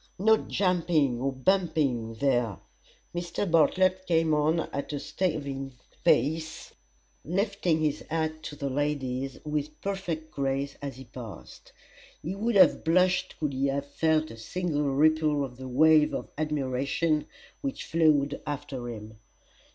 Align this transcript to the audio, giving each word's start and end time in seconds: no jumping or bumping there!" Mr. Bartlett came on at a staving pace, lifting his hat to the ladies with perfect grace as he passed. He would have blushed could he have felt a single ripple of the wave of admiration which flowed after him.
no 0.17 0.35
jumping 0.35 1.21
or 1.21 1.31
bumping 1.31 2.15
there!" 2.15 2.57
Mr. 3.13 3.45
Bartlett 3.45 4.07
came 4.07 4.33
on 4.33 4.61
at 4.73 4.91
a 4.93 4.99
staving 4.99 5.73
pace, 6.03 6.73
lifting 7.23 7.81
his 7.81 7.99
hat 8.09 8.41
to 8.41 8.55
the 8.55 8.67
ladies 8.71 9.37
with 9.45 9.79
perfect 9.79 10.31
grace 10.31 10.75
as 10.81 10.95
he 10.95 11.05
passed. 11.05 11.71
He 12.23 12.33
would 12.33 12.55
have 12.55 12.83
blushed 12.83 13.37
could 13.39 13.53
he 13.53 13.67
have 13.67 13.85
felt 13.85 14.31
a 14.31 14.37
single 14.37 14.89
ripple 14.89 15.45
of 15.45 15.57
the 15.57 15.67
wave 15.67 16.15
of 16.15 16.29
admiration 16.35 17.27
which 17.61 17.85
flowed 17.85 18.41
after 18.47 18.89
him. 18.89 19.19